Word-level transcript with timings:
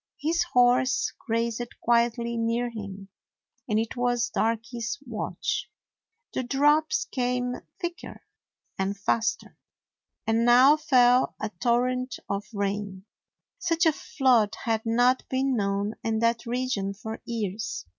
His 0.19 0.41
horse 0.53 1.13
grazed 1.27 1.79
quietly 1.79 2.35
near 2.35 2.71
him, 2.71 3.09
and 3.69 3.77
it 3.77 3.95
was 3.95 4.31
Darky's 4.31 4.97
watch. 5.05 5.69
The 6.33 6.41
drops 6.41 7.05
came 7.05 7.57
thicker 7.79 8.23
and 8.79 8.97
faster, 8.97 9.59
and 10.25 10.43
now 10.43 10.75
fell 10.75 11.35
a 11.39 11.49
torrent 11.49 12.17
of 12.27 12.45
rain. 12.51 13.05
Such 13.59 13.85
a 13.85 13.93
flood 13.93 14.55
had 14.63 14.87
not 14.87 15.21
been 15.29 15.55
known 15.55 15.93
in 16.03 16.17
that 16.17 16.47
region 16.47 16.95
for 16.95 17.21
years. 17.23 17.85